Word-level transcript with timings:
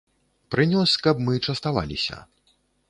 Прынёс, 0.55 0.95
каб 1.03 1.21
мы 1.29 1.33
частаваліся. 1.47 2.17